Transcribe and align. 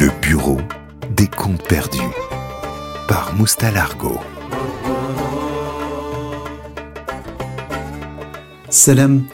Le 0.00 0.10
bureau 0.20 0.58
des 1.16 1.28
comptes 1.28 1.62
perdus 1.68 2.00
par 3.06 3.32
Moustalargo. 3.36 4.18
Salam, 8.70 9.24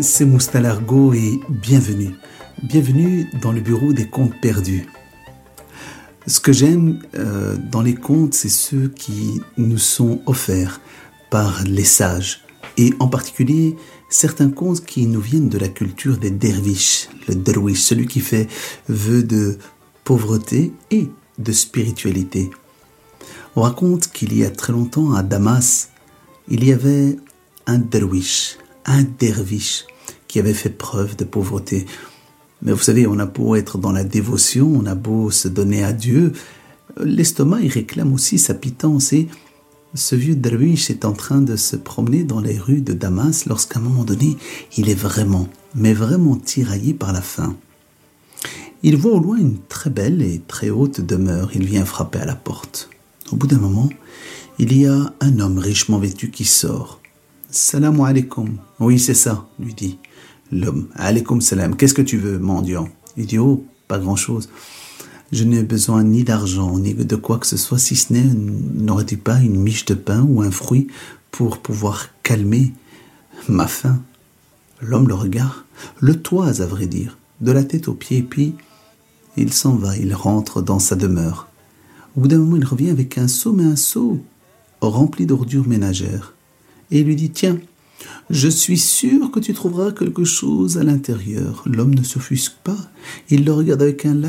c'est 0.00 0.24
Moustalargo 0.24 1.12
et 1.12 1.38
bienvenue. 1.50 2.14
Bienvenue 2.62 3.28
dans 3.42 3.52
le 3.52 3.60
bureau 3.60 3.92
des 3.92 4.08
comptes 4.08 4.40
perdus. 4.40 4.86
Ce 6.26 6.40
que 6.40 6.52
j'aime 6.52 7.02
euh, 7.14 7.56
dans 7.70 7.82
les 7.82 7.94
contes, 7.94 8.32
c'est 8.32 8.48
ceux 8.48 8.88
qui 8.88 9.42
nous 9.58 9.76
sont 9.76 10.22
offerts 10.24 10.80
par 11.28 11.62
les 11.64 11.84
sages, 11.84 12.40
et 12.78 12.94
en 13.00 13.08
particulier 13.08 13.76
certains 14.08 14.50
contes 14.50 14.82
qui 14.82 15.06
nous 15.06 15.20
viennent 15.20 15.50
de 15.50 15.58
la 15.58 15.68
culture 15.68 16.16
des 16.16 16.30
derviches, 16.30 17.08
le 17.28 17.34
derwish, 17.34 17.80
celui 17.80 18.06
qui 18.06 18.20
fait 18.20 18.48
vœu 18.88 19.22
de 19.22 19.58
pauvreté 20.06 20.72
et 20.92 21.10
de 21.38 21.52
spiritualité. 21.52 22.50
On 23.56 23.62
raconte 23.62 24.06
qu'il 24.12 24.38
y 24.38 24.44
a 24.44 24.50
très 24.50 24.72
longtemps 24.72 25.12
à 25.14 25.24
Damas, 25.24 25.90
il 26.48 26.64
y 26.64 26.72
avait 26.72 27.16
un 27.66 27.78
derwish, 27.78 28.56
un 28.84 29.02
derviche 29.02 29.84
qui 30.28 30.38
avait 30.38 30.54
fait 30.54 30.70
preuve 30.70 31.16
de 31.16 31.24
pauvreté. 31.24 31.86
Mais 32.62 32.70
vous 32.70 32.82
savez, 32.82 33.08
on 33.08 33.18
a 33.18 33.26
beau 33.26 33.56
être 33.56 33.78
dans 33.78 33.90
la 33.90 34.04
dévotion, 34.04 34.72
on 34.72 34.86
a 34.86 34.94
beau 34.94 35.32
se 35.32 35.48
donner 35.48 35.82
à 35.82 35.92
Dieu, 35.92 36.32
l'estomac 37.02 37.62
il 37.62 37.72
réclame 37.72 38.12
aussi 38.12 38.38
sa 38.38 38.54
pitance 38.54 39.12
et 39.12 39.26
ce 39.94 40.14
vieux 40.14 40.36
derviche 40.36 40.88
est 40.88 41.04
en 41.04 41.14
train 41.14 41.42
de 41.42 41.56
se 41.56 41.74
promener 41.74 42.22
dans 42.22 42.40
les 42.40 42.58
rues 42.58 42.80
de 42.80 42.92
Damas 42.92 43.46
lorsqu'à 43.46 43.80
un 43.80 43.82
moment 43.82 44.04
donné, 44.04 44.36
il 44.76 44.88
est 44.88 44.94
vraiment, 44.94 45.48
mais 45.74 45.94
vraiment 45.94 46.36
tiraillé 46.36 46.94
par 46.94 47.12
la 47.12 47.22
faim. 47.22 47.56
Il 48.88 48.96
voit 48.96 49.14
au 49.14 49.18
loin 49.18 49.36
une 49.36 49.58
très 49.68 49.90
belle 49.90 50.22
et 50.22 50.40
très 50.46 50.70
haute 50.70 51.00
demeure. 51.00 51.50
Il 51.56 51.66
vient 51.66 51.84
frapper 51.84 52.20
à 52.20 52.24
la 52.24 52.36
porte. 52.36 52.88
Au 53.32 53.36
bout 53.36 53.48
d'un 53.48 53.58
moment, 53.58 53.88
il 54.60 54.78
y 54.78 54.86
a 54.86 55.12
un 55.20 55.40
homme 55.40 55.58
richement 55.58 55.98
vêtu 55.98 56.30
qui 56.30 56.44
sort. 56.44 57.00
Salam 57.50 58.00
alaikum. 58.00 58.58
Oui, 58.78 59.00
c'est 59.00 59.12
ça, 59.12 59.48
lui 59.58 59.74
dit 59.74 59.98
l'homme. 60.52 60.86
Alaikum 60.94 61.40
salam. 61.40 61.74
Qu'est-ce 61.74 61.94
que 61.94 62.00
tu 62.00 62.16
veux, 62.16 62.38
mendiant? 62.38 62.88
Il 63.16 63.26
dit, 63.26 63.38
oh, 63.38 63.64
pas 63.88 63.98
grand-chose. 63.98 64.50
Je 65.32 65.42
n'ai 65.42 65.64
besoin 65.64 66.04
ni 66.04 66.22
d'argent, 66.22 66.78
ni 66.78 66.94
de 66.94 67.16
quoi 67.16 67.38
que 67.38 67.46
ce 67.48 67.56
soit, 67.56 67.78
si 67.78 67.96
ce 67.96 68.12
n'est, 68.12 68.22
n'aurais-tu 68.22 69.16
pas 69.16 69.40
une 69.40 69.60
miche 69.60 69.86
de 69.86 69.94
pain 69.94 70.22
ou 70.22 70.42
un 70.42 70.52
fruit 70.52 70.86
pour 71.32 71.58
pouvoir 71.58 72.10
calmer 72.22 72.72
ma 73.48 73.66
faim? 73.66 74.00
L'homme 74.80 75.08
le 75.08 75.14
regarde, 75.14 75.64
le 75.98 76.14
toise 76.22 76.62
à 76.62 76.66
vrai 76.66 76.86
dire, 76.86 77.18
de 77.40 77.50
la 77.50 77.64
tête 77.64 77.88
aux 77.88 77.94
pieds, 77.94 78.22
puis 78.22 78.54
il 79.36 79.52
s'en 79.52 79.76
va, 79.76 79.96
il 79.96 80.14
rentre 80.14 80.62
dans 80.62 80.78
sa 80.78 80.96
demeure. 80.96 81.48
Au 82.16 82.20
bout 82.20 82.28
d'un 82.28 82.38
moment, 82.38 82.56
il 82.56 82.64
revient 82.64 82.90
avec 82.90 83.18
un 83.18 83.28
seau, 83.28 83.52
mais 83.52 83.64
un 83.64 83.76
seau 83.76 84.20
rempli 84.80 85.26
d'ordures 85.26 85.68
ménagères. 85.68 86.34
Et 86.90 87.00
il 87.00 87.06
lui 87.06 87.16
dit, 87.16 87.30
tiens, 87.30 87.58
je 88.30 88.48
suis 88.48 88.78
sûr 88.78 89.30
que 89.30 89.40
tu 89.40 89.54
trouveras 89.54 89.92
quelque 89.92 90.24
chose 90.24 90.78
à 90.78 90.84
l'intérieur. 90.84 91.62
L'homme 91.66 91.94
ne 91.94 92.02
s'offusque 92.02 92.56
pas. 92.64 92.78
Il 93.30 93.44
le 93.44 93.52
regarde 93.52 93.82
avec 93.82 94.04
un, 94.04 94.20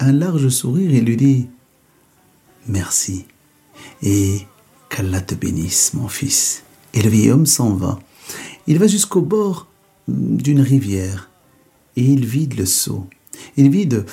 un 0.00 0.12
large 0.12 0.48
sourire 0.48 0.94
et 0.94 1.00
lui 1.00 1.16
dit 1.16 1.46
Merci. 2.68 3.24
Et 4.02 4.40
qu'Allah 4.88 5.20
te 5.20 5.34
bénisse, 5.34 5.94
mon 5.94 6.08
fils. 6.08 6.62
Et 6.94 7.02
le 7.02 7.10
vieil 7.10 7.30
homme 7.30 7.46
s'en 7.46 7.74
va. 7.74 7.98
Il 8.66 8.78
va 8.78 8.86
jusqu'au 8.86 9.22
bord 9.22 9.68
d'une 10.08 10.60
rivière 10.60 11.30
et 11.96 12.04
il 12.04 12.24
vide 12.26 12.58
le 12.58 12.66
seau. 12.66 13.06
Il 13.56 13.70
vide 13.70 14.04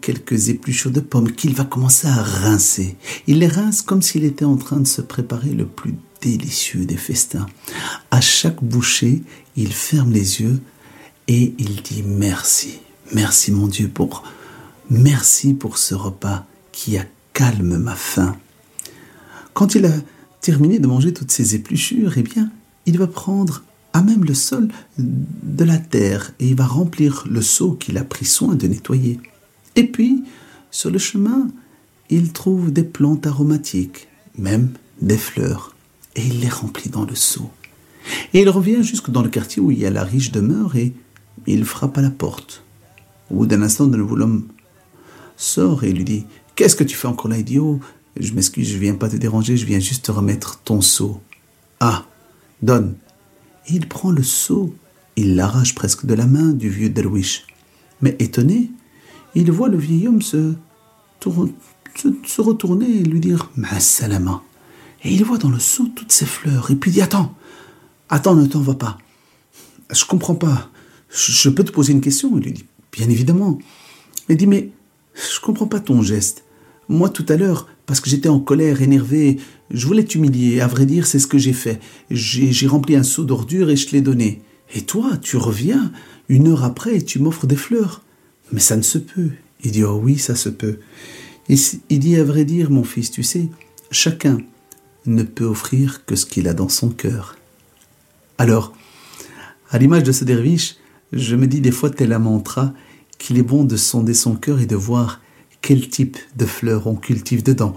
quelques 0.00 0.48
épluchures 0.48 0.90
de 0.90 1.00
pommes 1.00 1.32
qu'il 1.32 1.54
va 1.54 1.64
commencer 1.64 2.08
à 2.08 2.22
rincer. 2.22 2.96
Il 3.26 3.38
les 3.38 3.46
rince 3.46 3.82
comme 3.82 4.02
s'il 4.02 4.24
était 4.24 4.44
en 4.44 4.56
train 4.56 4.78
de 4.78 4.86
se 4.86 5.00
préparer 5.00 5.50
le 5.50 5.66
plus 5.66 5.94
délicieux 6.20 6.84
des 6.84 6.96
festins. 6.96 7.46
À 8.10 8.20
chaque 8.20 8.62
bouchée, 8.62 9.22
il 9.56 9.72
ferme 9.72 10.12
les 10.12 10.40
yeux 10.40 10.60
et 11.28 11.54
il 11.58 11.82
dit 11.82 12.02
merci. 12.02 12.78
Merci 13.12 13.52
mon 13.52 13.66
Dieu 13.66 13.88
pour 13.88 14.24
merci 14.90 15.54
pour 15.54 15.78
ce 15.78 15.94
repas 15.94 16.46
qui 16.72 16.98
a 16.98 17.04
calme 17.32 17.78
ma 17.78 17.94
faim. 17.94 18.36
Quand 19.54 19.74
il 19.74 19.86
a 19.86 19.92
terminé 20.40 20.78
de 20.78 20.86
manger 20.86 21.12
toutes 21.12 21.30
ces 21.30 21.54
épluchures, 21.54 22.14
eh 22.16 22.22
bien, 22.22 22.50
il 22.86 22.98
va 22.98 23.06
prendre 23.06 23.62
à 23.92 24.02
même 24.02 24.24
le 24.24 24.34
sol 24.34 24.68
de 24.98 25.64
la 25.64 25.78
terre 25.78 26.32
et 26.38 26.48
il 26.48 26.54
va 26.54 26.66
remplir 26.66 27.24
le 27.28 27.42
seau 27.42 27.72
qu'il 27.72 27.98
a 27.98 28.04
pris 28.04 28.24
soin 28.24 28.54
de 28.54 28.66
nettoyer. 28.66 29.20
Et 29.76 29.84
puis, 29.84 30.24
sur 30.70 30.90
le 30.90 30.98
chemin, 30.98 31.48
il 32.08 32.32
trouve 32.32 32.72
des 32.72 32.82
plantes 32.82 33.26
aromatiques, 33.26 34.08
même 34.36 34.72
des 35.00 35.18
fleurs 35.18 35.74
et 36.16 36.26
il 36.26 36.40
les 36.40 36.48
remplit 36.48 36.90
dans 36.90 37.04
le 37.04 37.14
seau. 37.14 37.50
Et 38.32 38.40
il 38.40 38.48
revient 38.48 38.82
jusque 38.82 39.10
dans 39.10 39.22
le 39.22 39.28
quartier 39.28 39.62
où 39.62 39.70
il 39.70 39.78
y 39.78 39.86
a 39.86 39.90
la 39.90 40.04
riche 40.04 40.32
demeure 40.32 40.76
et 40.76 40.92
il 41.46 41.64
frappe 41.64 41.98
à 41.98 42.02
la 42.02 42.10
porte. 42.10 42.64
Au 43.30 43.36
bout 43.36 43.46
d'un 43.46 43.62
instant, 43.62 43.86
de 43.86 43.96
nouveau 43.96 44.16
l'homme 44.16 44.48
sort 45.36 45.84
et 45.84 45.92
lui 45.92 46.04
dit 46.04 46.26
Qu'est-ce 46.56 46.76
que 46.76 46.84
tu 46.84 46.96
fais 46.96 47.08
encore 47.08 47.28
là, 47.28 47.38
idiot? 47.38 47.80
Je 48.18 48.32
m'excuse, 48.32 48.68
je 48.68 48.78
viens 48.78 48.94
pas 48.94 49.08
te 49.08 49.16
déranger, 49.16 49.56
je 49.56 49.64
viens 49.64 49.78
juste 49.78 50.06
te 50.06 50.10
remettre 50.10 50.60
ton 50.64 50.80
seau. 50.80 51.20
Ah, 51.78 52.04
donne. 52.60 52.96
Et 53.68 53.74
il 53.74 53.88
prend 53.88 54.10
le 54.10 54.22
seau, 54.22 54.74
il 55.16 55.36
l'arrache 55.36 55.74
presque 55.74 56.06
de 56.06 56.14
la 56.14 56.26
main 56.26 56.52
du 56.52 56.68
vieux 56.68 56.90
derwish. 56.90 57.46
Mais 58.02 58.16
étonné, 58.18 58.70
il 59.34 59.50
voit 59.50 59.68
le 59.68 59.78
vieil 59.78 60.08
homme 60.08 60.22
se, 60.22 60.54
se, 62.26 62.40
retourner 62.40 62.86
et 62.86 63.02
lui 63.02 63.20
dire 63.20 63.50
salama. 63.78 64.42
Et 65.04 65.12
il 65.12 65.24
voit 65.24 65.38
dans 65.38 65.50
le 65.50 65.58
seau 65.58 65.88
toutes 65.94 66.12
ces 66.12 66.26
fleurs. 66.26 66.70
Et 66.70 66.76
puis 66.76 66.90
il 66.90 66.94
dit 66.94 67.02
Attends, 67.02 67.34
attends, 68.08 68.34
ne 68.34 68.46
t'en 68.46 68.60
va 68.60 68.74
pas. 68.74 68.98
Je 69.90 70.04
comprends 70.04 70.34
pas. 70.34 70.70
Je 71.10 71.48
peux 71.48 71.64
te 71.64 71.72
poser 71.72 71.92
une 71.92 72.00
question? 72.00 72.36
Il 72.36 72.44
lui 72.44 72.52
dit 72.52 72.66
Bien 72.92 73.08
évidemment. 73.08 73.58
Il 74.28 74.36
dit 74.36 74.46
Mais 74.46 74.70
je 75.14 75.40
comprends 75.40 75.66
pas 75.66 75.80
ton 75.80 76.02
geste. 76.02 76.44
Moi, 76.88 77.08
tout 77.08 77.26
à 77.28 77.36
l'heure, 77.36 77.68
parce 77.86 78.00
que 78.00 78.10
j'étais 78.10 78.28
en 78.28 78.40
colère, 78.40 78.82
énervé, 78.82 79.38
je 79.70 79.86
voulais 79.86 80.04
t'humilier. 80.04 80.60
À 80.60 80.66
vrai 80.66 80.86
dire, 80.86 81.06
c'est 81.06 81.20
ce 81.20 81.28
que 81.28 81.38
j'ai 81.38 81.52
fait. 81.52 81.80
J'ai 82.10 82.66
rempli 82.66 82.96
un 82.96 83.04
seau 83.04 83.24
d'ordures 83.24 83.70
et 83.70 83.76
je 83.76 83.86
te 83.86 83.92
l'ai 83.92 84.02
donné. 84.02 84.42
Et 84.74 84.82
toi, 84.82 85.16
tu 85.16 85.36
reviens 85.36 85.92
une 86.28 86.48
heure 86.48 86.64
après 86.64 86.96
et 86.96 87.04
tu 87.04 87.18
m'offres 87.18 87.46
des 87.46 87.56
fleurs. 87.56 88.02
Mais 88.52 88.60
ça 88.60 88.76
ne 88.76 88.82
se 88.82 88.98
peut. 88.98 89.30
Il 89.62 89.72
dit 89.72 89.84
Oh 89.84 90.00
oui, 90.02 90.18
ça 90.18 90.34
se 90.34 90.48
peut. 90.48 90.78
il 91.48 91.98
dit 91.98 92.16
À 92.16 92.24
vrai 92.24 92.44
dire, 92.44 92.70
mon 92.70 92.84
fils, 92.84 93.10
tu 93.10 93.22
sais, 93.22 93.48
chacun 93.90 94.38
ne 95.06 95.22
peut 95.22 95.44
offrir 95.44 96.04
que 96.04 96.16
ce 96.16 96.26
qu'il 96.26 96.48
a 96.48 96.54
dans 96.54 96.68
son 96.68 96.90
cœur. 96.90 97.36
Alors, 98.38 98.72
à 99.70 99.78
l'image 99.78 100.02
de 100.02 100.12
ce 100.12 100.24
derviche, 100.24 100.76
je 101.12 101.36
me 101.36 101.46
dis 101.46 101.60
des 101.60 101.70
fois 101.72 101.90
tel 101.90 102.12
un 102.12 102.18
mantra 102.18 102.72
qu'il 103.18 103.38
est 103.38 103.42
bon 103.42 103.64
de 103.64 103.76
sonder 103.76 104.14
son 104.14 104.34
cœur 104.34 104.60
et 104.60 104.66
de 104.66 104.76
voir 104.76 105.20
quel 105.60 105.88
type 105.88 106.16
de 106.36 106.46
fleurs 106.46 106.86
on 106.86 106.96
cultive 106.96 107.42
dedans, 107.42 107.76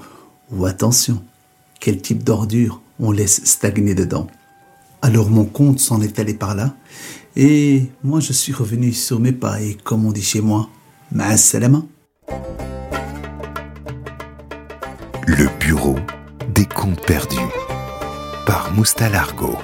ou 0.51 0.65
attention, 0.65 1.23
quel 1.79 2.01
type 2.01 2.23
d'ordure 2.23 2.81
on 2.99 3.11
laisse 3.11 3.43
stagner 3.43 3.95
dedans. 3.95 4.27
Alors 5.05 5.29
mon 5.29 5.43
compte 5.43 5.81
s'en 5.81 5.99
est 5.99 6.17
allé 6.17 6.33
par 6.33 6.55
là, 6.55 6.73
et 7.35 7.87
moi 8.05 8.21
je 8.21 8.31
suis 8.31 8.53
revenu 8.53 8.93
sur 8.93 9.19
mes 9.19 9.33
pas, 9.33 9.59
et 9.59 9.75
comme 9.83 10.05
on 10.05 10.13
dit 10.13 10.21
chez 10.21 10.39
moi, 10.39 10.69
ma'as 11.11 11.57
Le 15.27 15.59
bureau 15.59 15.97
des 16.55 16.65
comptes 16.65 17.05
perdus 17.05 17.35
par 18.45 18.73
Moustalargo. 18.73 19.57